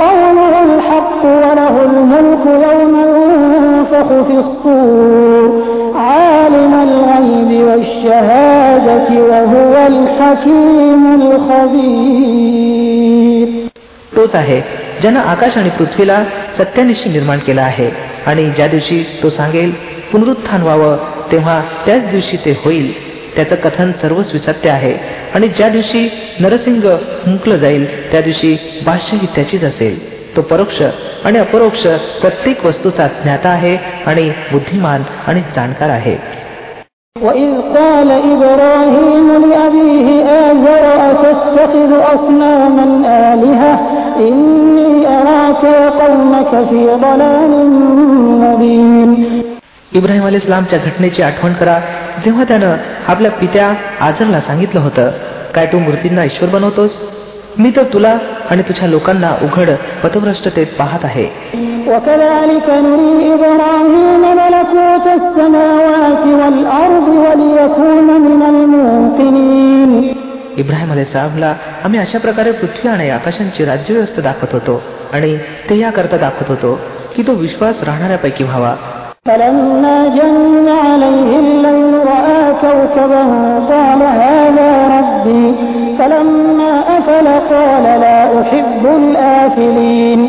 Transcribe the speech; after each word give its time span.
قوله 0.00 0.54
الحق 0.68 1.22
وله 1.24 1.74
الملك 1.84 2.44
يوم 2.66 2.94
ينفخ 2.98 4.08
في 4.28 4.34
الصور 4.44 5.48
عالم 5.96 6.74
الغيب 6.88 7.66
والشهادة 7.68 9.08
وهو 9.30 9.86
الحكيم 9.86 11.02
الخبير 12.16 13.48
तोच 14.16 14.34
आहे 14.34 14.60
ज्यानं 15.00 15.20
आकाश 15.32 15.56
आणि 15.58 15.70
पृथ्वीला 15.78 16.22
सत्यानिशी 16.58 17.08
निर्माण 17.10 17.38
केला 17.46 17.62
आहे 17.62 17.90
आणि 18.26 18.48
ज्या 18.56 18.66
दिवशी 18.66 19.02
तो 19.22 19.28
सांगेल 19.30 19.72
पुनरुत्थान 20.12 20.62
व्हावं 20.62 20.96
तेव्हा 21.32 21.60
त्याच 21.86 22.10
दिवशी 22.10 22.36
ते 22.44 22.54
होईल 22.64 22.92
त्याचं 23.36 23.56
कथन 23.64 23.90
सर्वच 24.02 24.32
विसत्य 24.32 24.70
आहे 24.70 24.94
आणि 25.34 25.48
ज्या 25.48 25.68
दिवशी 25.68 26.08
नरसिंह 26.40 26.88
मुकल 27.26 27.58
जाईल 27.58 27.86
त्या 28.12 28.20
दिवशी 28.20 28.56
भाष्यही 28.86 29.26
त्याचीच 29.34 29.64
असेल 29.64 29.98
तो 30.36 30.42
परोक्ष 30.42 30.82
आणि 31.24 31.38
अपरोक्ष 31.38 31.86
प्रत्येक 32.20 32.64
वस्तूचा 32.66 33.06
ज्ञाता 33.22 33.48
आहे 33.48 33.76
आणि 34.06 34.30
बुद्धिमान 34.52 35.02
आणि 35.26 35.40
जाणकार 35.56 35.90
आहे 35.90 36.16
وإذ 37.16 37.52
قال 37.76 38.10
إبراهيم 38.10 39.28
لأبيه 39.44 40.08
آزر 40.40 40.84
أتتخذ 41.04 41.92
أصناما 42.14 42.84
آلهة 43.32 43.74
إني 44.18 45.06
أراك 45.08 45.62
وقومك 45.76 46.52
في 46.68 46.82
ضلال 46.98 47.52
مبين 48.42 49.10
इब्राहिम 49.92 50.24
अली 50.26 50.36
इस्लामच्या 50.36 50.78
घटनेची 50.78 51.22
आठवण 51.22 51.52
करा 51.52 51.78
जेव्हा 52.24 52.44
त्यानं 52.44 52.76
आपल्या 53.08 53.30
पित्या 53.30 53.72
आजरला 54.00 54.40
सांगितलं 54.40 54.80
होतं 54.80 55.10
काय 55.54 55.66
तू 55.66 55.78
मूर्तींना 55.78 56.24
ईश्वर 56.24 56.48
बनवतोस 56.48 56.96
मी 57.58 57.70
तर 57.76 57.82
तुला 57.92 58.16
आणि 58.50 58.62
तुझ्या 58.62 58.88
लोकांना 58.88 59.30
उघड 59.42 59.70
पथभ्रष्टतेत 60.02 60.74
पाहत 60.78 61.04
आहे 61.04 61.24
इब्राहिम 70.56 70.92
अली 70.92 71.04
साहबला 71.04 71.54
आम्ही 71.84 72.00
अशा 72.00 72.18
प्रकारे 72.18 72.52
पृथ्वी 72.52 72.90
आणि 72.90 73.08
आकाशांची 73.10 73.64
राज्यव्यवस्था 73.64 74.22
दाखवत 74.22 74.52
होतो 74.52 74.82
आणि 75.12 75.36
ते 75.70 75.78
याकरता 75.78 76.16
दाखवत 76.16 76.50
होतो 76.50 76.74
की 77.16 77.22
तो 77.22 77.32
विश्वास 77.36 77.82
राहणाऱ्यापैकी 77.82 78.44
व्हावा 78.44 78.74
فلما 79.26 79.96
جن 80.18 80.68
عليه 80.86 81.30
الليل 81.44 81.92
رأى 82.12 82.42
كوكبا 82.62 83.24
قال 83.72 84.00
هذا 84.22 84.70
ربي 84.96 85.44
فلما 85.98 86.72
أفل 86.98 87.26
قال 87.52 87.84
لا 88.04 88.18
أحب 88.40 88.84
الآفلين 89.00 90.20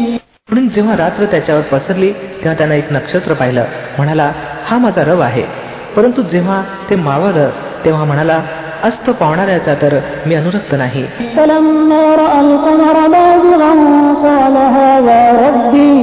म्हणून 0.50 0.68
जेव्हा 0.76 0.96
रात्र 0.98 1.26
त्याच्यावर 1.32 1.62
पसरली 1.72 2.12
तेव्हा 2.12 2.54
त्यानं 2.58 2.74
एक 2.74 2.92
नक्षत्र 2.92 3.34
पाहिलं 3.34 3.66
म्हणाला 3.98 4.32
हा 4.68 4.78
माझा 4.78 5.04
रव 5.04 5.20
आहे 5.22 5.44
परंतु 5.96 6.22
जेव्हा 6.32 6.62
ते 6.90 6.96
मावळलं 7.08 7.50
तेव्हा 7.86 8.04
म्हणाला 8.06 8.40
अस्त 8.84 9.10
पावणाऱ्याचा 9.20 9.74
तर 9.82 9.94
मी 10.26 10.36
अनुरक्त 10.36 10.74
नाही 10.82 11.04
فلما 11.36 12.04
رأى 12.24 12.40
القمر 12.48 12.98
باغرا 13.16 13.74
قال 14.26 14.56
هذا 14.78 15.20
ربي 15.46 15.94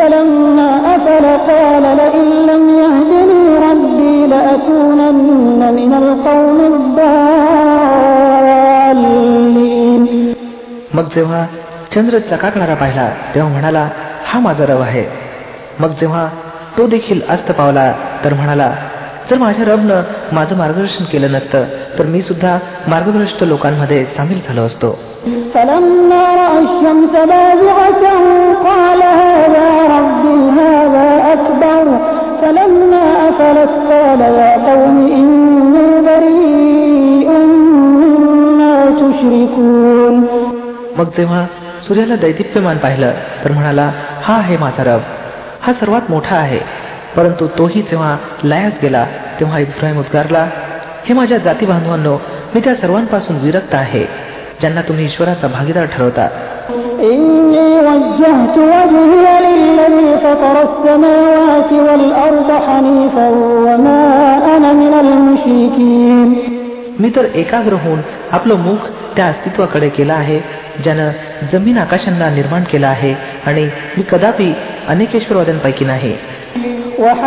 فلما 0.00 0.70
أفل 0.94 1.26
قال 1.48 1.82
لئن 1.82 2.40
मग 10.94 11.06
जेव्हा 11.14 11.46
चंद्र 11.94 12.18
चकाकणारा 12.18 12.74
पाहिला 12.74 13.08
तेव्हा 13.34 13.50
म्हणाला 13.52 13.88
हा 14.26 14.40
माझा 14.40 14.66
रव 14.66 14.80
आहे 14.80 15.04
मग 15.80 15.90
जेव्हा 15.90 16.28
तो 16.78 16.86
देखील 16.86 17.20
अस्त 17.28 17.52
पावला 17.52 17.92
तर 18.24 18.34
म्हणाला 18.34 18.72
जर 19.30 19.38
माझ्या 19.38 19.64
रबनं 19.64 20.02
माझं 20.32 20.56
मार्गदर्शन 20.56 21.04
केलं 21.04 21.32
नसतं 21.32 21.64
तर 21.98 22.06
मी 22.06 22.22
सुद्धा 22.22 22.58
मार्गभ्रष्ट 22.88 23.42
लोकांमध्ये 23.44 24.04
सामील 24.16 24.40
झालो 24.48 24.62
असतो 24.62 24.90
मग 40.98 41.10
जेव्हा 41.16 41.44
सूर्याला 41.80 42.16
दैदिप्यमान 42.16 42.76
पाहिलं 42.76 43.12
तर 43.44 43.52
म्हणाला 43.52 43.90
हा 44.22 44.34
आहे 44.34 44.56
माझा 44.56 44.84
रब 44.84 45.00
हा 45.62 45.72
सर्वात 45.72 46.10
मोठा 46.10 46.36
आहे 46.36 46.60
परंतु 47.16 47.46
तोही 47.58 47.82
जेव्हा 47.82 48.16
लयास 48.44 48.72
गेला 48.82 49.04
तेव्हा 49.40 49.58
इब्राहिम 49.58 49.98
उद्गारला 49.98 50.46
हे 51.04 51.14
माझ्या 51.14 51.38
जाती 51.38 51.66
बांधवांनो 51.66 52.16
मी 52.54 52.60
त्या 52.60 52.74
सर्वांपासून 52.74 53.36
विरक्त 53.36 53.74
आहे 53.74 54.04
ज्यांना 54.60 54.80
तुम्ही 54.80 55.04
ईश्वराचा 55.04 55.48
भागीदार 55.48 55.84
ठरवता 55.86 56.28
मी 66.98 67.10
तर 67.16 67.24
एकाग्र 67.34 67.74
होऊन 67.74 68.00
आपलं 68.32 68.56
मुख 68.56 68.88
त्या 69.16 69.26
अस्तित्वाकडे 69.26 69.88
केलं 69.88 70.12
आहे 70.12 70.40
ज्यानं 70.84 71.10
जमीन 71.52 71.78
आकाशांना 71.78 72.28
निर्माण 72.30 72.64
केलं 72.64 72.86
आहे 72.86 73.14
आणि 73.46 73.64
मी 73.96 74.02
कदापि 74.10 74.52
अनेकेश्वरवाद्यांपैकी 74.88 75.84
नाही 75.84 76.14
وحاجه 77.00 77.24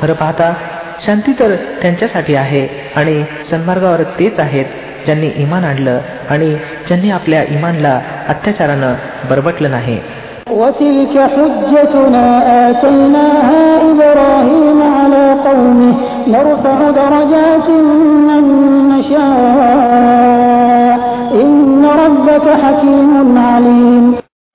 खरं 0.00 0.14
पाहता 0.14 0.52
शांती 1.06 1.32
तर 1.32 1.54
त्यांच्यासाठी 1.82 2.34
आहे 2.34 2.66
आणि 2.96 3.22
सन्मार्गावर 3.50 4.02
तेच 4.18 4.38
आहेत 4.38 4.64
ज्यांनी 5.04 5.28
इमान 5.36 5.64
आणलं 5.64 6.00
आणि 6.30 6.54
ज्यांनी 6.88 7.10
आपल्या 7.10 7.42
इमानला 7.42 8.00
अत्याचारानं 8.30 8.94
बरबटलं 9.30 9.70
नाही 9.70 9.98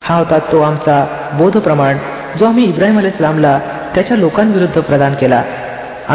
हा 0.01 0.17
होता 0.17 0.37
तो 0.51 0.61
आमचा 0.61 1.05
बोध 1.37 1.57
प्रमाण 1.57 1.97
जो 2.39 2.45
आम्ही 2.45 2.63
इब्राहिम 2.63 2.95
लांबला 2.95 3.07
इस्लामला 3.07 3.59
त्याच्या 3.95 4.17
लोकांविरुद्ध 4.17 4.81
प्रदान 4.81 5.13
केला 5.13 5.41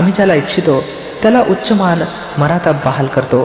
आम्ही 0.00 0.13
ज्याला 0.13 0.35
इच्छितो 0.35 0.81
त्याला 1.23 1.43
उच्चमान 1.51 2.03
मराता 2.39 2.73
बहाल 2.85 3.07
करतो 3.07 3.45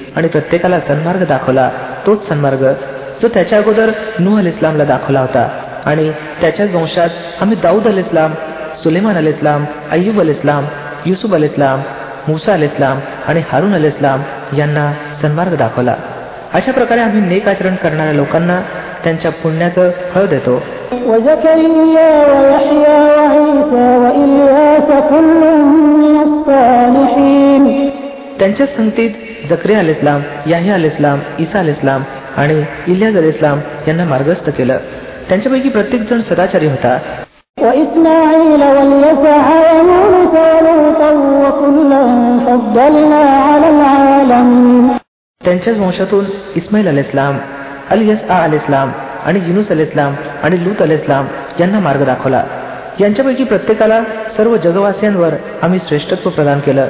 आणि 0.17 0.27
प्रत्येकाला 0.27 0.79
सन्मार्ग 0.87 1.23
दाखवला 1.25 1.69
तोच 2.05 2.27
सन्मार्ग 2.29 2.63
जो 3.21 3.27
त्याच्या 3.33 3.57
अगोदर 3.59 3.91
नूह 4.19 4.39
अल 4.39 4.47
इस्लामला 4.47 4.83
दाखवला 4.83 5.19
होता 5.19 5.47
आणि 5.85 6.09
त्याच्या 6.41 6.65
वंशात 6.73 7.09
आम्ही 7.41 7.57
दाऊद 7.63 7.87
अल 7.87 7.97
इस्लाम 7.97 8.33
सुलेमान 8.83 9.17
अल 9.17 9.27
इस्लाम 9.27 9.65
अय्यूब 9.91 10.19
अल 10.21 10.29
इस्लाम 10.29 10.65
युसुफ 11.05 11.33
अल 11.33 11.43
इस्लाम 11.43 11.81
मुसा 12.27 12.53
अल 12.53 12.63
इस्लाम 12.63 12.99
आणि 13.27 13.41
हारून 13.51 13.73
अल 13.73 13.85
इस्लाम 13.85 14.21
यांना 14.57 14.91
सन्मार्ग 15.21 15.55
दाखवला 15.55 15.95
अशा 16.53 16.71
प्रकारे 16.71 17.01
आम्ही 17.01 17.21
नेक 17.21 17.47
आचरण 17.47 17.75
करणाऱ्या 17.75 18.13
लोकांना 18.13 18.61
त्यांच्या 19.03 19.31
पुण्याचं 19.43 19.89
फळ 20.13 20.25
देतो 20.25 20.61
وزكريا 21.03 22.09
त्यांच्या 28.41 28.65
संगतीत 28.65 29.51
इस्लाम 29.89 30.21
याही 30.47 30.69
अल 30.69 30.85
इस्लाम 30.85 31.19
इसा 31.39 31.61
इस्लाम 31.61 32.03
आणि 32.37 32.53
इलियाज 32.87 33.17
इस्लाम 33.17 33.59
यांना 33.87 34.05
मार्गस्थ 34.05 34.49
केलं 34.49 34.77
त्यांच्यापैकी 35.29 35.69
प्रत्येक 35.69 36.09
जण 36.09 36.21
सदाचारी 36.21 36.67
होता 36.67 36.97
त्यांच्याच 45.41 45.77
वंशातून 45.77 46.25
इस्माईल 46.55 46.87
अल 46.87 46.97
इस्लाम 46.97 47.37
अल 47.89 48.09
यस 48.09 48.29
आ 48.29 48.43
अल 48.43 48.53
इस्लाम 48.53 48.91
आणि 49.25 49.39
युनुस 49.47 49.71
अल 49.71 49.79
इस्लाम 49.79 50.15
आणि 50.43 50.63
लूत 50.63 50.81
अल 50.81 50.91
इस्लाम 50.91 51.27
यांना 51.59 51.79
मार्ग 51.79 52.05
दाखवला 52.05 52.43
यांच्यापैकी 52.99 53.43
प्रत्येकाला 53.43 54.01
सर्व 54.37 54.57
जगवासियांवर 54.57 55.33
आम्ही 55.61 55.79
श्रेष्ठत्व 55.87 56.29
प्रदान 56.29 56.59
केलं 56.59 56.87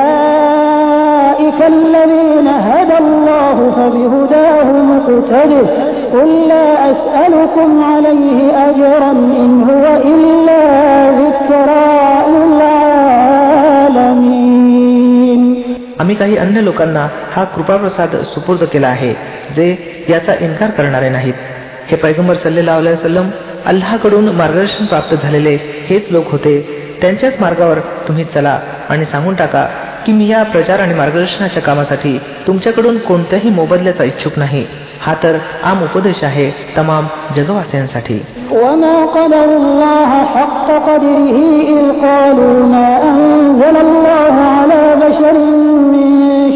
आम्ही 16.00 16.14
काही 16.14 16.36
अन्य 16.36 16.60
लोकांना 16.60 17.06
हा 17.32 17.44
कृपाप्रसाद 17.44 18.16
सुपूर्द 18.24 18.64
केला 18.64 18.88
आहे 18.88 19.12
जे 19.56 19.66
याचा 20.08 20.34
इन्कार 20.40 20.70
करणारे 20.70 21.08
नाहीत 21.08 21.34
हे 21.88 21.96
पैगंबर 21.96 22.34
सल्लेला 22.34 22.80
सल्लम 22.96 23.28
अल्लाकडून 23.66 24.28
मार्गदर्शन 24.28 24.84
प्राप्त 24.84 25.14
झालेले 25.14 25.54
हेच 25.88 26.10
लोक 26.10 26.30
होते 26.32 26.60
त्यांच्याच 27.00 27.40
मार्गावर 27.40 27.78
तुम्ही 28.08 28.24
चला 28.24 28.58
आणि 28.88 29.04
सांगून 29.04 29.34
टाका 29.34 29.66
की 30.06 30.12
मी 30.12 30.26
या 30.28 30.42
प्रचार 30.42 30.80
आणि 30.80 30.94
मार्गदर्शनाच्या 30.94 31.62
कामासाठी 31.62 32.16
तुमच्याकडून 32.46 32.98
कोणत्याही 32.98 33.50
मोबदल्याचा 33.50 34.04
इच्छुक 34.04 34.38
नाही 34.38 34.64
हा 35.00 35.14
तर 35.22 35.36
आम 35.62 35.82
उपदेश 35.84 36.22
आहे 36.24 36.50
तमाम 36.76 37.06
जगवासियांसाठी 37.36 38.20
ओम 38.52 38.84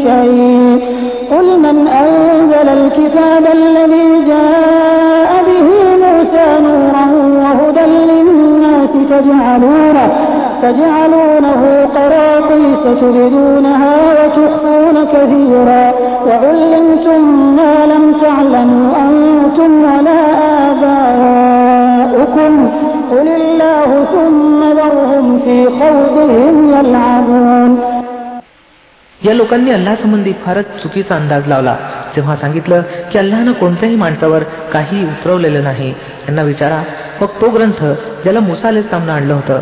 شيء 0.05 0.95
قل 1.31 1.59
من 1.59 1.87
أنزل 1.87 2.69
الكتاب 2.69 3.43
الذي 3.53 4.25
جاء 4.27 5.29
به 5.47 5.69
موسى 6.05 6.47
نورا 6.63 7.05
وهدى 7.43 7.85
للناس 8.11 8.89
تجعلونه, 9.09 10.07
تجعلونه 10.61 11.61
قراطيس 11.95 12.83
تبدونها 13.01 13.95
وتخفون 14.17 15.05
كثيرا 15.13 15.83
وعلمتم 16.27 17.21
ما 17.55 17.75
لم 17.85 18.13
تعلموا 18.21 18.87
أنتم 19.07 19.71
ولا 19.83 20.21
آباؤكم 20.71 22.53
قل 23.11 23.27
الله 23.27 23.89
ثم 24.13 24.59
ذرهم 24.63 25.39
في 25.45 25.65
خوضهم 25.65 26.69
يلعبون 26.69 27.84
या 29.25 29.33
लोकांनी 29.33 29.71
अल्लासंबंधी 29.71 30.31
फारच 30.45 30.65
चुकीचा 30.81 31.15
अंदाज 31.15 31.47
लावला 31.47 31.75
तेव्हा 32.15 32.35
सांगितलं 32.35 32.81
की 33.11 33.17
अल्लानं 33.19 33.51
कोणत्याही 33.51 33.95
माणसावर 33.95 34.43
काही 34.73 35.03
उतरवलेलं 35.05 35.63
नाही 35.63 35.91
त्यांना 36.25 36.41
विचारा 36.41 36.81
मग 37.21 37.41
तो 37.41 37.49
ग्रंथ 37.49 37.83
ज्याला 38.23 38.39
मुसालेस 38.39 38.89
सामना 38.89 39.13
आणलं 39.13 39.33
होतं 39.33 39.61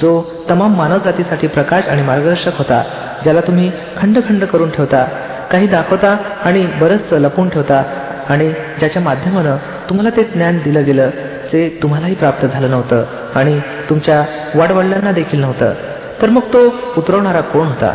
जो 0.00 0.10
तमाम 0.50 0.74
मानवजातीसाठी 0.76 1.46
प्रकाश 1.46 1.88
आणि 1.88 2.02
मार्गदर्शक 2.02 2.58
होता 2.58 2.82
ज्याला 3.22 3.40
तुम्ही 3.40 3.70
खंड 3.96 4.18
खंड 4.28 4.44
करून 4.44 4.70
ठेवता 4.70 5.04
काही 5.50 5.66
दाखवता 5.66 6.16
आणि 6.44 6.66
बरंच 6.80 7.12
लपवून 7.12 7.48
ठेवता 7.48 7.82
आणि 8.28 8.48
ज्याच्या 8.78 9.02
माध्यमानं 9.02 9.56
तुम्हाला 9.88 10.10
ते 10.16 10.22
ज्ञान 10.24 10.58
दिलं 10.64 10.84
गेलं 10.84 11.10
जे 11.52 11.68
तुम्हालाही 11.82 12.14
प्राप्त 12.14 12.46
झालं 12.46 12.70
नव्हतं 12.70 13.04
आणि 13.34 13.58
तुमच्या 13.90 14.24
वाडवडिलांना 14.54 15.12
देखील 15.12 15.40
नव्हतं 15.40 15.72
तर 16.22 16.28
मग 16.28 16.52
तो 16.52 16.66
उतरवणारा 16.96 17.40
कोण 17.40 17.66
होता 17.66 17.94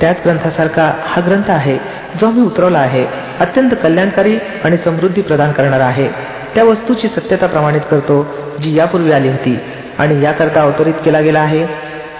त्याच 0.00 0.20
ग्रंथासारखा 0.24 0.90
हा 1.04 1.20
ग्रंथ 1.26 1.50
आहे 1.50 1.76
जो 2.20 2.26
आम्ही 2.26 2.42
उतरवला 2.42 2.78
आहे 2.78 3.04
अत्यंत 3.40 3.70
कल्याणकारी 3.82 4.38
आणि 4.64 4.76
समृद्धी 4.76 5.22
प्रदान 5.22 5.52
करणारा 5.52 5.84
आहे 5.84 6.08
त्या 6.54 6.64
वस्तूची 6.64 7.08
सत्यता 7.08 7.46
प्रमाणित 7.46 7.80
करतो 7.90 8.22
जी 8.60 8.74
यापूर्वी 8.76 9.12
आली 9.12 9.28
होती 9.28 9.58
आणि 9.98 10.22
याकरता 10.22 10.62
अवतरित 10.62 10.94
केला 11.04 11.20
गेला 11.20 11.40
आहे 11.40 11.64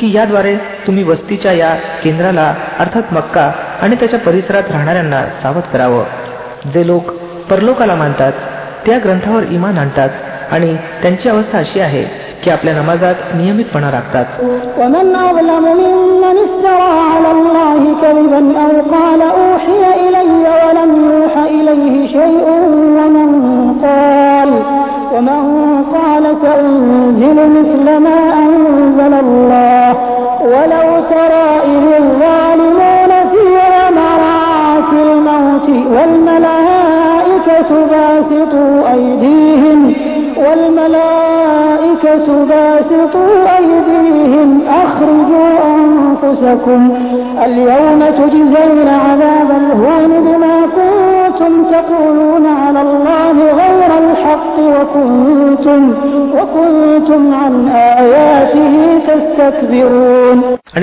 की 0.00 0.10
याद्वारे 0.14 0.54
तुम्ही 0.86 1.02
वस्तीच्या 1.04 1.52
या 1.52 1.74
केंद्राला 2.02 2.54
अर्थात 2.78 3.12
मक्का 3.12 3.50
आणि 3.82 3.96
त्याच्या 3.96 4.18
परिसरात 4.18 4.70
राहणाऱ्यांना 4.70 5.24
सावध 5.42 5.72
करावं 5.72 6.70
जे 6.72 6.86
लोक 6.86 7.10
परलोकाला 7.50 7.94
मानतात 7.94 8.32
त्या 8.86 8.98
ग्रंथावर 8.98 9.42
इमान 9.42 9.78
आणतात 9.78 10.08
आणि 10.50 10.74
त्यांची 11.02 11.28
अवस्था 11.28 11.58
अशी 11.58 11.80
आहे 11.80 12.04
की 12.44 12.50
आपल्या 12.50 12.74
नमाजात 12.74 13.14
नियमितपणा 13.34 13.90
राखतात 13.90 14.24
ومن 14.78 15.12
आणि 42.10 42.24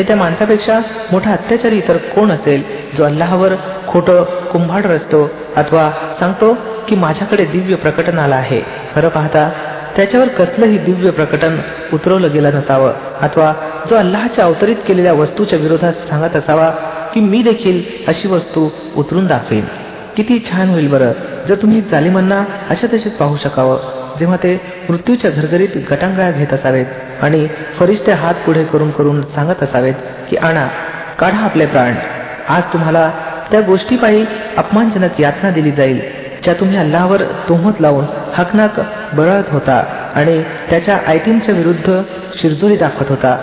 त्या 0.04 0.16
माणसापेक्षा 0.16 0.80
मोठा 1.12 1.32
अत्याचारी 1.32 1.78
इतर 1.78 1.98
कोण 2.16 2.32
असेल 2.32 2.64
जो 2.98 3.04
अल्लाहवर 3.04 3.54
खोट 3.88 4.10
कुंभाड 4.52 4.86
रचतो 4.86 5.30
अथवा 5.56 5.90
सांगतो 6.20 6.58
की 6.88 6.96
माझ्याकडे 6.96 7.46
दिव्य 7.46 7.76
प्रकटन 7.76 8.20
आला 8.20 8.36
आहे 8.36 8.62
खरं 8.96 9.10
पाहता 9.10 9.50
त्याच्यावर 9.96 10.28
कसलंही 10.28 10.78
दिव्य 10.78 11.12
प्रकटन 11.12 11.58
उतरवलं 11.94 12.34
गेलं 12.34 12.56
नसावं 12.56 12.94
अथवा 13.22 13.54
जो 13.90 13.96
अल्लाच्या 13.96 14.46
अवतरित 14.46 14.76
केलेल्या 14.88 15.14
वस्तूच्या 15.14 15.60
विरोधात 15.60 16.08
सांगत 16.10 16.36
असावा 16.36 16.70
की 17.14 17.20
मी 17.20 17.42
देखील 17.44 17.82
अशी 18.08 18.28
वस्तू 18.28 18.70
उतरून 18.96 19.28
दाखवेन 19.28 19.66
किती 20.16 20.40
छान 20.40 20.70
होईल 20.70 20.88
बरं 20.88 21.12
जर 21.48 21.56
तुम्ही 21.56 21.82
जालिमांना 21.82 22.44
अशा 22.70 22.88
तशीच 22.94 23.14
पाहू 23.14 23.38
शकावं 23.44 23.80
जेव्हा 24.20 24.38
ते 24.38 24.54
मृत्यूच्या 24.90 25.32
घरघरीत 25.32 25.78
गटांगळ्या 25.92 26.32
घेत 26.32 26.54
असावेत 26.54 27.24
आणि 27.24 27.48
फरिश्ते 27.80 28.12
हात 28.12 28.34
पुढे 28.46 28.64
करून 28.64 28.92
करून 28.92 29.22
सांगत 29.36 29.64
असावेत 29.64 29.94
की 30.30 30.38
आणा 30.38 30.68
काढा 31.20 31.38
आपले 31.38 31.66
प्राण 31.66 31.94
आज 32.48 32.64
तुम्हाला 32.74 33.10
त्या 33.52 33.62
गोष्टीपायी 33.62 34.26
अपमानजनक 34.58 35.20
यातना 35.22 35.50
दिली 35.50 35.72
जाईल 35.72 36.00
ज्या 36.44 36.54
तुम्ही 36.54 36.78
अल्लावर 36.78 37.22
तोहत 37.50 37.82
लावून 37.82 38.06
हकनाक 38.34 38.80
बळत 39.14 39.52
होता 39.52 39.84
आणि 40.16 40.42
त्याच्या 40.70 40.98
आयतींच्या 41.08 41.56
विरुद्ध 41.56 42.02
शिरजोरी 42.42 42.76
दाखवत 42.76 43.10
होता 43.10 43.38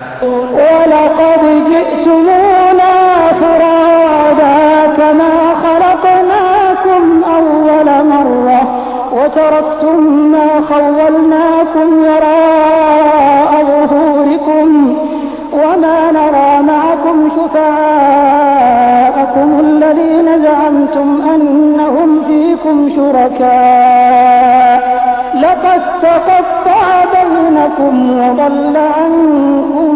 وضل 27.80 28.76
عنكم 28.96 29.90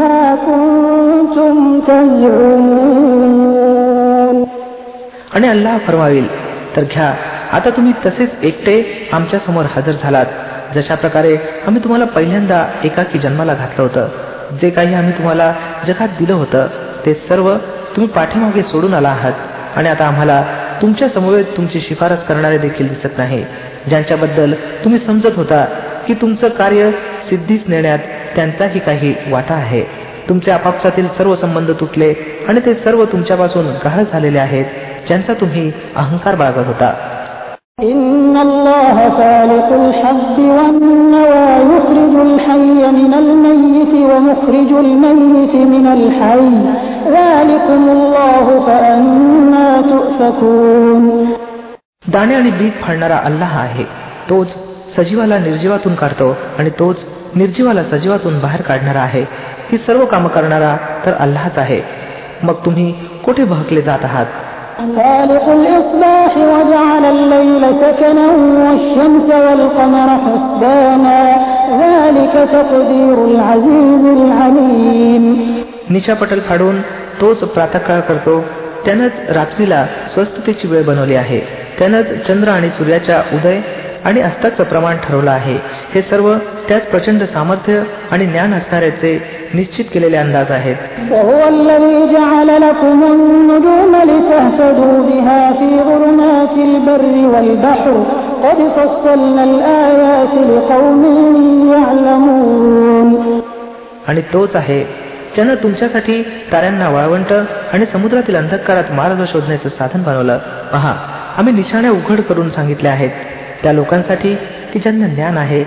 ما 0.00 0.20
كنتم 0.46 1.56
تزعمون 1.88 3.52
आणि 5.34 5.46
अल्लाह 5.48 5.76
फरमावेल 5.86 6.26
तर 6.76 6.84
घ्या 6.84 7.08
आता 7.52 7.70
तुम्ही 7.76 7.92
तसेच 8.04 8.30
एकटे 8.42 8.74
आमच्या 9.12 9.38
समोर 9.38 9.64
हजर 9.76 9.92
झालात 10.02 10.26
जशा 10.74 10.94
प्रकारे 10.94 11.34
आम्ही 11.66 11.82
तुम्हाला 11.84 12.04
पहिल्यांदा 12.16 12.64
एकाकी 12.84 13.18
जन्माला 13.18 13.54
घातलं 13.54 13.82
होतं 13.82 14.58
जे 14.60 14.70
काही 14.70 14.94
आम्ही 14.94 15.12
तुम्हाला 15.18 15.52
जगात 15.86 16.08
दिलं 16.18 16.34
होतं 16.34 16.66
ते 17.06 17.14
सर्व 17.28 17.48
तुम्ही 17.96 18.10
पाठीमागे 18.12 18.62
सोडून 18.62 18.94
आला 18.94 19.08
आहात 19.08 19.76
आणि 19.76 19.88
आता 19.88 20.04
आम्हाला 20.06 20.42
तुमच्या 20.82 21.08
समवेत 21.08 21.56
तुमची 21.56 21.80
शिफारस 21.80 22.24
करणारे 22.28 22.58
देखील 22.58 22.88
दिसत 22.88 23.18
नाही 23.18 23.44
ज्यांच्याबद्दल 23.88 24.54
तुम्ही 24.84 25.00
समजत 25.06 25.36
होता 25.36 25.64
की 26.08 26.14
तुमचं 26.14 26.48
कार्य 26.48 26.90
सिद्धीच 27.30 27.68
नेण्यात 27.68 27.98
त्यांचाही 28.34 28.80
काही 28.80 29.14
वाटा 29.30 29.54
आहे 29.54 29.82
तुमचे 30.28 30.50
आपापसातील 30.50 31.08
सर्व 31.18 31.34
संबंध 31.34 31.70
तुटले 31.80 32.12
आणि 32.48 32.60
ते 32.60 32.74
सर्व 32.74 33.04
तुमच्यापासून 33.04 33.66
गहाळ 33.84 34.04
झालेले 34.12 34.38
आहेत 34.38 34.64
ज्यांचा 35.08 35.34
तुम्ही 35.34 35.70
अहंकार 35.96 36.34
बाळगत 36.34 36.66
होता 36.66 36.92
दाणे 52.04 52.34
आणि 52.34 52.50
बीज 52.50 52.72
फाडणारा 52.82 53.16
अल्लाह 53.24 53.58
आहे 53.58 53.84
तोच 54.30 54.54
सजीवाला 54.96 55.38
निर्जीवातून 55.38 55.94
काढतो 55.94 56.36
आणि 56.58 56.70
तोच 56.78 57.04
निर्जीवाला 57.34 57.82
सजीवातून 57.82 58.38
बाहेर 58.40 58.62
काढणारा 58.62 59.00
आहे 59.00 59.24
ही 59.70 59.78
सर्व 59.78 60.04
काम 60.04 60.26
करणारा 60.26 60.76
तर 61.06 61.14
अल्लाच 61.14 61.58
आहे 61.58 61.80
मग 62.42 62.64
तुम्ही 62.64 62.92
कुठे 63.24 63.44
बहकले 63.44 63.82
जात 63.82 64.04
आहात 64.04 64.26
निशापटल 75.88 76.40
फाडून 76.40 76.80
तोच 77.20 77.40
प्रातकाळ 77.44 78.00
करतो 78.00 78.40
त्यानंच 78.84 79.30
रात्रीला 79.30 79.84
स्वस्थतेची 80.14 80.68
वेळ 80.68 80.82
बनवली 80.82 81.14
आहे 81.14 81.40
त्यानंच 81.78 82.26
चंद्र 82.26 82.50
आणि 82.50 82.70
सूर्याच्या 82.70 83.22
उदय 83.34 83.60
आणि 84.04 84.20
अस्ताचं 84.20 84.64
प्रमाण 84.64 84.96
ठरवलं 84.96 85.30
आहे 85.30 85.54
हे 85.94 86.02
सर्व 86.02 86.32
त्याच 86.68 86.86
प्रचंड 86.86 87.22
सामर्थ्य 87.24 87.82
आणि 88.10 88.26
ज्ञान 88.26 88.54
असणाऱ्याचे 88.54 89.12
निश्चित 89.54 89.84
केलेले 89.84 90.16
अंदाज 90.16 90.50
आहेत 90.50 90.76
आणि 104.08 104.20
तोच 104.32 104.56
आहे 104.56 104.84
ज्यानं 105.34 105.54
तुमच्यासाठी 105.54 106.22
ताऱ्यांना 106.52 106.88
वाळवंट 106.88 107.32
आणि 107.72 107.86
समुद्रातील 107.92 108.36
अंधकारात 108.36 108.90
मार्ग 108.92 109.24
शोधण्याचं 109.32 109.68
साधन 109.68 110.02
बनवलं 110.02 110.38
पहा 110.72 110.94
आम्ही 111.36 111.52
निशाण्या 111.54 111.90
उघड 111.90 112.20
करून 112.20 112.48
सांगितल्या 112.48 112.92
आहेत 112.92 113.10
त्या 113.62 113.72
लोकांसाठी 113.72 114.34
की 114.72 114.78
ज्यांना 114.78 115.06
ज्ञान 115.06 115.36
आहे 115.38 115.64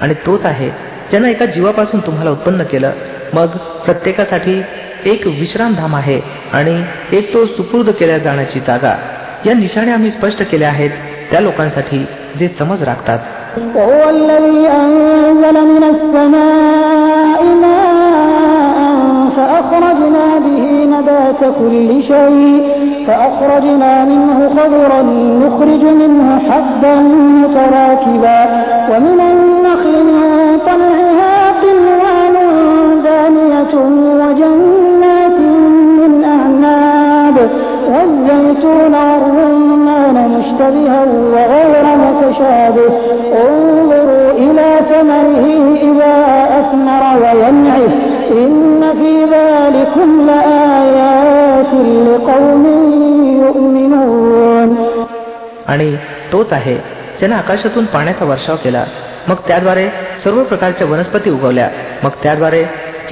आणि 0.00 0.14
तोच 0.26 0.44
आहे 0.44 0.68
ज्यांना 1.10 1.28
एका 1.28 1.46
जीवापासून 1.46 2.00
तुम्हाला 2.00 2.30
उत्पन्न 2.30 2.62
केलं 2.62 2.92
मग 3.34 3.56
प्रत्येकासाठी 3.84 4.62
एक 5.04 5.26
विश्रामधाम 5.26 5.96
आहे 5.96 6.20
आणि 6.52 6.82
एक 7.16 7.32
तो 7.34 7.44
सुपूर्द 7.46 7.90
केल्या 7.90 8.18
जाण्याची 8.18 8.60
जागा 8.60 8.94
या 9.46 9.54
निशाणे 9.54 9.92
आम्ही 9.92 10.10
स्पष्ट 10.10 10.42
केल्या 10.42 10.68
आहेत 10.68 10.90
त्या 11.30 11.40
लोकांसाठी 11.40 12.04
जे 12.38 12.48
समज 12.58 12.82
राखतात 12.82 13.20
الذي 14.10 14.68
أنزل 14.68 15.56
من 15.72 15.82
السماء 15.94 17.40
ماء 17.64 18.78
فأخرجنا 19.36 20.26
به 20.44 20.64
نبات 20.94 21.40
كل 21.60 22.02
شيء 22.02 22.62
فأخرجنا 23.06 24.04
منه 24.04 24.38
خضرا 24.56 25.02
نخرج 25.42 25.84
منه 26.00 26.38
حبا 26.48 26.94
متراكبا 27.42 28.40
ومن 28.90 29.18
النخل 29.32 29.94
من 30.04 30.22
طلعها 30.66 31.34
قنوان 31.62 32.36
دانية 33.04 33.74
وجنات 34.20 35.38
من 35.98 36.24
أعناب 36.24 37.36
والزيتون 37.92 38.94
والرمان 38.94 40.16
مشتبها 40.38 41.00
وغيرها 41.34 41.61
إن 47.12 48.82
في 48.98 49.12
ذلكم 49.24 50.08
لآيات 50.26 51.72
لقوم 52.08 52.64
يؤمنون 53.42 54.70
आणि 55.68 55.88
तोच 56.32 56.52
आहे 56.52 56.76
ज्याने 57.18 57.34
आकाशातून 57.34 57.84
पाण्याचा 57.84 58.24
वर्षाव 58.24 58.56
केला 58.64 58.84
मग 59.28 59.34
त्याद्वारे 59.48 59.88
सर्व 60.24 60.42
प्रकारच्या 60.42 60.86
वनस्पती 60.86 61.30
उगवल्या 61.30 61.68
मग 62.02 62.10
त्याद्वारे 62.22 62.62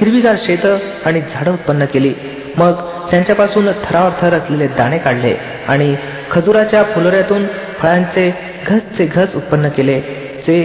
हिरवीगार 0.00 0.37
शेत 0.47 0.67
आणि 1.07 1.21
झाड 1.21 1.49
उत्पन्न 1.49 1.85
केली 1.85 2.13
मग 2.57 2.73
त्यांच्यापासून 3.11 3.69
थरावर 3.85 4.11
थर 4.21 4.35
असलेले 4.35 4.67
दाणे 4.79 4.99
काढले 4.99 5.35
आणि 5.69 5.95
खजुराच्या 6.31 6.83
फुलोऱ्यातून 6.95 7.47
फळांचे 7.79 8.31
घसचे 8.67 9.07
घस 9.07 9.37
उत्पन्न 9.37 9.69
केले 9.69 10.01
जे 10.47 10.65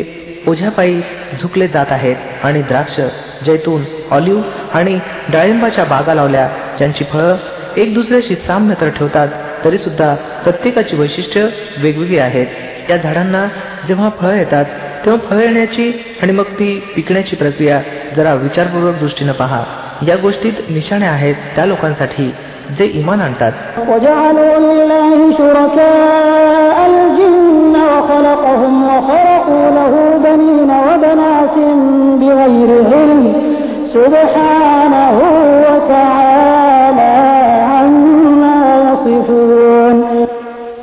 ओझ्यापायी 0.47 1.01
झुकले 1.41 1.67
जात 1.67 1.91
आहेत 1.91 2.15
आणि 2.43 2.61
द्राक्ष 2.61 2.99
जैतून 3.45 3.83
ऑलिव्ह 4.11 4.77
आणि 4.77 4.99
डाळिंबाच्या 5.29 5.85
बागा 5.85 6.13
लावल्या 6.13 6.47
ज्यांची 6.77 7.03
फळं 7.03 7.37
एक 7.77 7.93
दुसऱ्याशी 7.93 8.35
साम्य 8.35 8.75
तर 8.81 8.89
ठेवतात 8.89 9.27
तरी 9.65 9.77
सुद्धा 9.77 10.13
प्रत्येकाची 10.43 10.95
वैशिष्ट्य 10.95 11.47
वेगवेगळी 11.77 12.17
आहेत 12.17 12.89
या 12.89 12.97
झाडांना 12.97 13.47
जेव्हा 13.87 14.09
फळं 14.21 14.35
येतात 14.35 14.65
तेव्हा 15.05 15.29
फळ 15.29 15.39
येण्याची 15.39 15.91
आणि 16.21 16.31
मग 16.31 16.51
ती 16.51 16.79
पिकण्याची 16.95 17.35
प्रक्रिया 17.35 17.81
जरा 18.15 18.33
विचारपूर्वक 18.33 18.99
दृष्टीनं 18.99 19.31
पहा 19.31 19.63
या 20.07 20.15
गोष्टीत 20.15 20.53
निशाणे 20.69 21.05
आहेत 21.05 21.35
त्या 21.55 21.65
लोकांसाठी 21.65 22.31
जे 22.77 22.85
इमान 22.85 23.21
आणतात 23.21 23.51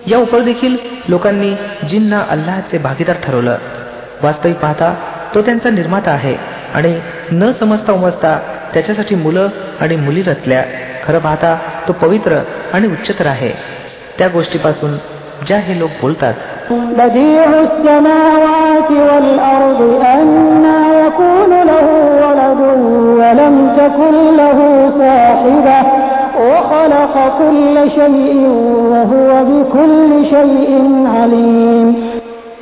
या 0.08 0.18
उपर 0.18 0.40
देखील 0.40 0.76
लोकांनी 1.08 1.54
जिन्ना 1.88 2.22
अल्लाचे 2.30 2.78
भागीदार 2.78 3.16
ठरवलं 3.22 3.56
वास्तविक 4.22 4.56
पाहता 4.56 4.94
तो 5.34 5.42
त्यांचा 5.42 5.70
निर्माता 5.70 6.10
आहे 6.10 6.34
आणि 6.74 6.94
न 7.32 7.50
समजता 7.52 7.92
उमजता 7.92 8.38
त्याच्यासाठी 8.74 9.14
मुलं 9.14 9.48
आणि 9.80 9.96
मुली 9.96 10.22
रचल्या 10.22 10.62
खरं 11.06 11.18
पाहता 11.18 11.58
तो 11.88 11.92
पवित्र 11.92 12.38
आणि 12.72 12.86
उच्चतर 12.86 13.26
आहे 13.26 13.52
त्या 14.18 14.28
गोष्टीपासून 14.28 14.96
ज्या 15.46 15.58
हे 15.58 15.78
लोक 15.78 15.90
बोलतात 16.02 16.34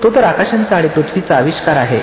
तो 0.02 0.10
तर 0.10 0.24
आकाशांचा 0.24 0.76
आणि 0.76 0.88
पृथ्वीचा 0.88 1.36
आविष्कार 1.36 1.76
आहे 1.76 2.00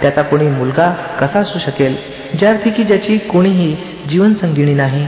त्याचा 0.02 0.22
कोणी 0.22 0.48
मुलगा 0.48 0.90
कसा 1.20 1.38
असू 1.38 1.58
शकेल 1.58 1.96
ज्यार्थी 2.38 2.70
की 2.70 2.84
ज्याची 2.84 3.18
कोणीही 3.18 3.76
जीवनसंगिणी 4.08 4.74
नाही 4.74 5.06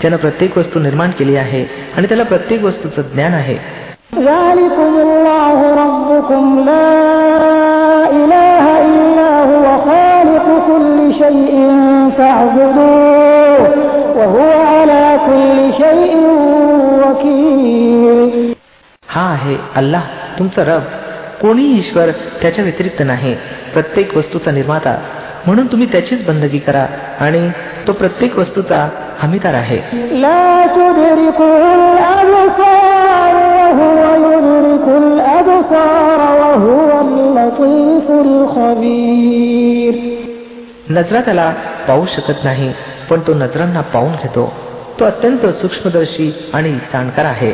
ज्यानं 0.00 0.16
प्रत्येक 0.16 0.58
वस्तू 0.58 0.80
निर्माण 0.80 1.10
केली 1.10 1.36
आहे 1.36 1.64
आणि 1.96 2.06
त्याला 2.08 2.22
प्रत्येक 2.24 2.64
वस्तूचं 2.64 3.02
ज्ञान 3.12 3.34
आहे 3.34 3.56
हा 19.08 19.22
आहे 19.32 19.56
अल्लाह 19.74 20.02
तुमचा 20.38 20.64
रब 20.64 20.82
कोणी 21.40 21.64
ईश्वर 21.78 22.10
त्याच्या 22.42 22.64
व्यतिरिक्त 22.64 23.02
नाही 23.02 23.34
प्रत्येक 23.72 24.16
वस्तूचा 24.16 24.50
निर्माता 24.50 24.96
म्हणून 25.46 25.66
तुम्ही 25.66 25.86
त्याचीच 25.92 26.24
बंदगी 26.26 26.58
करा 26.58 26.86
आणि 27.20 27.48
तो 27.86 27.92
प्रत्येक 27.92 28.38
वस्तूचा 28.38 28.88
हमीदार 29.18 29.54
आहे 29.54 29.78
नजरा 40.90 41.20
त्याला 41.20 41.52
पाहू 41.88 42.04
शकत 42.06 42.44
नाही 42.44 42.72
पण 43.10 43.20
तो 43.20 43.34
नजरांना 43.34 43.80
पाहून 43.94 44.12
घेतो 44.12 44.52
तो 45.00 45.04
अत्यंत 45.04 45.46
सूक्ष्मदर्शी 45.52 46.30
आणि 46.54 46.72
जाणकार 46.92 47.24
आहे 47.24 47.52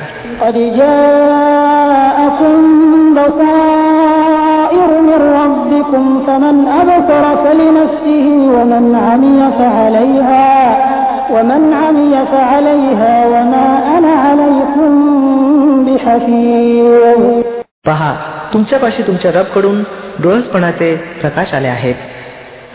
من 5.01 5.21
ربكم 5.35 6.05
فمن 6.27 6.57
أبصر 6.69 7.25
فلنفسه 7.37 8.27
पहा 17.87 18.15
तुमच्यापाशी 18.53 19.03
तुमच्या 19.03 19.31
रबकडून 19.33 19.83
डोळसपणाचे 20.23 20.95
प्रकाश 21.21 21.55
आले 21.55 21.69
आहेत 21.69 21.95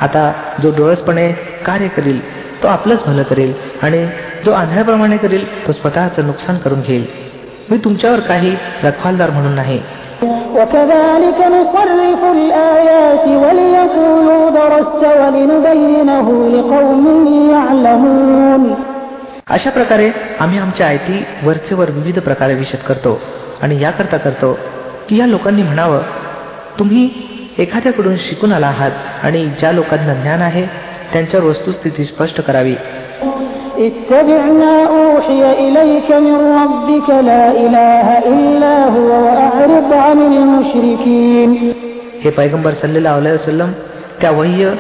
आता 0.02 0.32
जो 0.62 0.72
डोळसपणे 0.78 1.32
कार्य 1.66 1.88
करील 1.88 2.20
तो 2.63 2.68
आपलंच 2.68 3.04
भलं 3.06 3.24
करेल 3.24 3.54
आणि 3.82 4.06
जो 4.46 4.52
आंधळ्याप्रमाणे 4.52 5.18
करेल 5.18 5.46
तो 5.68 5.72
स्वतःचं 5.72 6.26
नुकसान 6.26 6.58
करून 6.58 6.82
घेईल 6.82 7.06
मी 7.70 7.78
तुमच्यावर 7.78 8.20
काही 8.20 8.56
रखवालदार 8.84 9.30
म्हणून 9.30 9.56
नाही 9.56 9.80
अशा 10.20 10.40
प्रकारे 19.70 20.12
आम्ही 20.40 20.60
आमच्या 20.60 20.88
आयती 20.88 21.26
वरचेवर 21.44 21.90
विविध 21.90 22.20
प्रकारे 22.20 22.54
विषद 22.54 22.78
करतो 22.78 23.20
आणि 23.62 23.82
याकरता 23.82 24.18
करतो 24.18 24.54
की 25.10 25.20
या 25.20 25.26
लोकांनी 25.26 25.63
म्हणावं 25.63 26.02
तुम्ही 26.80 27.10
एखाद्याकडून 27.58 28.16
शिकून 28.16 28.52
आला 28.52 28.68
आहात 28.68 28.92
आणि 29.24 29.46
ज्या 29.60 29.72
लोकांना 29.72 30.13
ज्ञान 30.13 30.42
आहे 30.42 30.66
त्यांच्या 31.13 31.40
वस्तुस्थिती 31.40 32.06
स्पष्ट 32.06 32.42
करावी 32.42 32.76
हे 33.80 33.90
पैगंबर 42.30 42.74
सल्लेला 42.74 43.16
वसलम 43.16 43.72
त्या 44.22 44.32
वह्य 44.32 44.72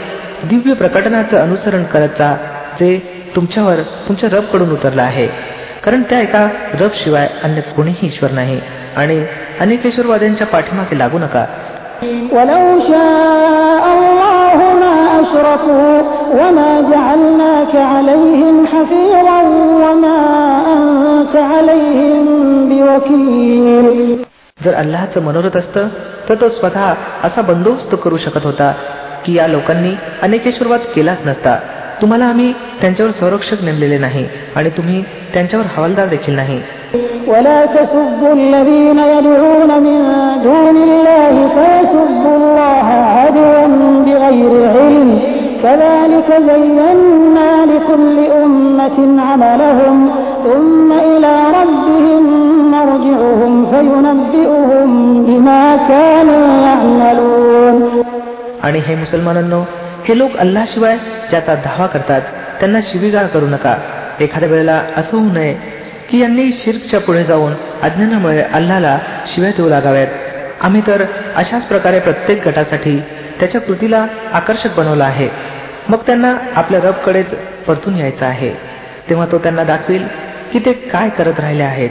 दिव्य 0.43 0.73
प्रकटनाचं 0.73 1.37
अनुसरण 1.37 1.83
करत 1.83 2.17
जा 2.19 2.33
जे 2.79 2.89
तुमच्यावर 3.35 3.81
तुमच्या 4.07 4.29
रबकडून 4.31 4.71
उतरलं 4.71 5.01
आहे 5.01 5.27
कारण 5.83 6.01
त्या 6.01 6.19
एका 6.19 6.47
रब 6.79 6.91
शिवाय 6.93 7.27
अन्य 7.43 7.61
कोणीही 7.75 8.07
ईश्वर 8.07 8.31
नाही 8.31 8.59
आणि 8.95 9.23
अनेकेश्वरवाद्यांच्या 9.59 10.47
पाठीमागे 10.47 10.97
लागू 10.99 11.19
नका 11.19 11.45
जर 15.23 15.43
अल्लाचं 24.73 25.21
मनोरत 25.21 25.55
असत 25.55 25.77
तर 26.29 26.35
तो 26.41 26.49
स्वतः 26.49 26.93
असा 27.23 27.41
बंदोबस्त 27.41 27.95
करू 27.95 28.17
शकत 28.17 28.45
होता 28.45 28.71
की 29.25 29.33
या 29.37 29.47
लोकांनी 29.47 29.91
अनेके 30.21 30.51
सुरुवात 30.51 30.79
केलाच 30.95 31.17
नसता 31.25 31.55
तुम्हाला 32.01 32.25
आम्ही 32.25 32.53
त्यांच्यावर 32.81 33.11
संरक्षक 33.11 33.63
नेमलेले 33.63 33.97
नाही 33.97 34.25
आणि 34.55 34.69
तुम्ही 34.69 35.03
त्यांच्यावर 35.33 35.65
हवालदार 35.77 36.07
देखील 36.07 36.35
नाही 36.35 36.61
ولا 37.27 37.65
تسبوا 37.65 38.33
الذين 38.33 38.99
يدعون 38.99 39.71
من 39.83 39.99
دون 40.43 40.77
الله 40.77 41.33
فيسبوا 41.55 42.35
الله 42.35 42.87
عدوا 43.17 43.67
بغير 44.05 44.53
علم 44.75 45.09
كذلك 45.63 46.29
زينا 46.49 47.51
لكل 47.65 48.17
أمة 48.43 49.21
عملهم 49.21 50.09
ثم 50.43 50.91
إلى 50.91 51.33
ربهم 51.59 52.23
مرجعهم 52.71 53.53
فينبئهم 53.71 54.89
بما 55.27 55.63
كانوا 55.89 56.45
يعملون 56.67 58.03
आणि 58.63 58.79
हे 58.87 58.95
मुसलमानांनो 58.95 59.59
हे 60.05 60.17
लोक 60.17 60.37
अल्लाशिवाय 60.43 60.97
ज्याचा 61.29 61.55
धावा 61.65 61.87
करतात 61.93 62.21
त्यांना 62.59 62.79
शिवीगाळ 62.91 63.25
करू 63.33 63.47
नका 63.47 63.75
एखाद्या 64.19 64.49
वेळेला 64.49 64.81
असं 64.97 65.17
की 66.09 66.19
यांनी 66.21 66.51
शिर्कच्या 66.51 66.99
पुढे 66.99 67.23
जाऊन 67.23 67.53
अज्ञानामुळे 67.81 68.41
अल्लाला 68.41 68.97
शिव्या 69.27 69.51
देऊ 69.57 69.69
लागाव्यात 69.69 70.07
आम्ही 70.61 70.81
तर 70.87 71.03
अशाच 71.35 71.67
प्रकारे 71.67 71.99
प्रत्येक 71.99 72.47
गटासाठी 72.47 72.97
त्याच्या 73.39 73.61
कृतीला 73.61 74.05
आकर्षक 74.33 74.75
बनवलं 74.77 75.03
आहे 75.03 75.29
मग 75.89 75.97
त्यांना 76.05 76.33
आपल्या 76.55 76.79
रबकडेच 76.79 77.33
परतून 77.67 77.97
यायचं 77.97 78.25
आहे 78.25 78.51
तेव्हा 79.09 79.25
तो 79.31 79.37
त्यांना 79.37 79.63
दाखवेल 79.63 80.07
की 80.53 80.59
ते 80.59 80.73
काय 80.73 81.09
करत 81.09 81.39
राहिले 81.39 81.63
आहेत 81.63 81.89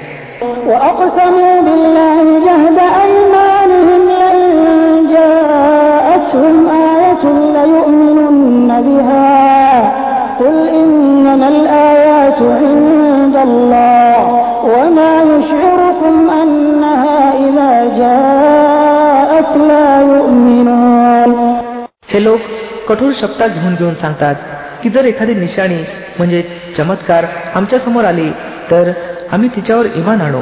हे 22.09 22.19
लोक 22.21 22.41
कठोर 22.89 23.13
शब्दात 23.21 23.51
घेऊन 23.51 23.75
घेऊन 23.75 23.95
सांगतात 23.95 24.35
की 24.83 24.89
जर 24.89 25.05
एखादी 25.05 25.35
निशाणी 25.35 25.79
म्हणजे 26.19 26.43
चमत्कार 26.77 27.25
आमच्या 27.55 27.79
समोर 27.79 28.05
आली 28.05 28.29
तर 28.71 28.91
आम्ही 29.33 29.49
तिच्यावर 29.57 29.87
इमान 29.95 30.21
आणू 30.21 30.41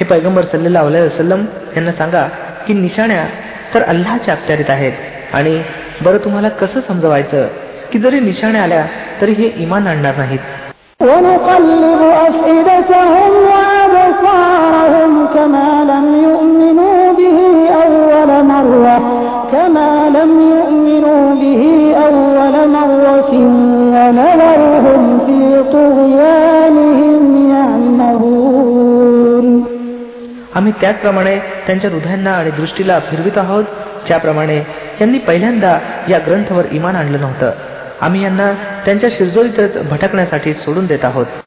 हे 0.00 0.04
पैगंबर 0.04 0.44
सल्लेला 0.44 0.82
वसलम 0.82 1.44
यांना 1.76 1.92
सांगा 1.92 2.26
की 2.66 2.74
निशाण्या 2.74 3.24
तर 3.74 3.82
अल्लाच्या 3.82 4.34
अखत्यारीत 4.34 4.70
आहेत 4.70 5.34
आणि 5.34 5.58
बरं 6.02 6.18
तुम्हाला 6.24 6.48
कसं 6.60 6.80
समजवायचं 6.88 7.46
की 7.92 7.98
जरी 7.98 8.20
निशाण्या 8.20 8.62
आल्या 8.62 8.84
तरी 9.20 9.32
हे 9.32 9.50
इमान 9.56 9.86
आणणार 9.86 10.16
नाहीत 10.16 10.38
आम्ही 30.54 30.72
त्याचप्रमाणे 30.80 31.38
त्यांच्या 31.66 31.90
हृदयांना 31.90 32.30
आणि 32.30 32.50
दृष्टीला 32.50 32.98
फिरवित 32.98 33.38
आहोत 33.38 33.64
ज्याप्रमाणे 34.06 34.60
त्यांनी 34.98 35.18
पहिल्यांदा 35.18 35.78
या 36.08 36.18
ग्रंथवर 36.18 36.64
इमान 36.72 36.96
आणलं 36.96 37.20
नव्हतं 37.20 37.50
आम्ही 38.00 38.24
यांना 38.24 38.52
त्यांच्या 38.84 39.10
शिरजोरीतच 39.12 39.90
भटकण्यासाठी 39.90 40.54
सोडून 40.54 40.86
देत 40.86 41.04
आहोत 41.04 41.26